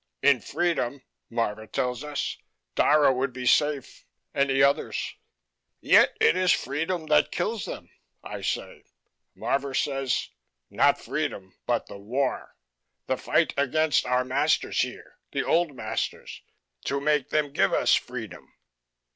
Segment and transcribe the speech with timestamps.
[0.23, 2.35] "In freedom," Marvor tells us,
[2.73, 5.13] "Dara would be safe, and the others."
[5.79, 7.87] "Yet it is freedom that kills them,"
[8.23, 8.83] I say.
[9.37, 10.29] Marvor says:
[10.71, 12.55] "Not freedom but the war.
[13.05, 16.41] The fight against our masters here, the old masters,
[16.85, 18.51] to make them give us freedom."